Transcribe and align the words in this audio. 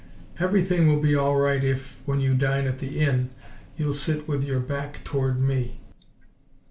"Everything 0.39 0.87
will 0.87 0.99
be 0.99 1.13
all 1.13 1.35
right 1.37 1.63
if, 1.63 2.01
when 2.07 2.19
you 2.19 2.33
dine 2.33 2.65
at 2.65 2.79
the 2.79 2.97
inn, 3.01 3.29
you'll 3.77 3.93
sit 3.93 4.27
with 4.27 4.43
your 4.43 4.59
back 4.59 5.03
toward 5.03 5.39
me." 5.39 5.77